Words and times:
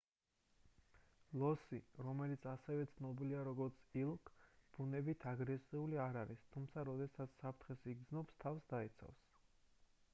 ლოსი 1.41 1.79
რომელიც 2.05 2.45
ასევე 2.51 2.87
ცნობილია 2.93 3.43
როგორც 3.47 3.83
elk 4.03 4.31
ბუნებით 4.77 5.25
აგრესიული 5.33 5.99
არ 6.05 6.17
არის 6.23 6.41
თუმცა 6.55 6.85
როდესაც 6.89 7.35
საფრთხეს 7.43 7.85
იგრძნობს 7.93 8.41
თავს 8.45 8.65
დაიცავს 8.73 9.21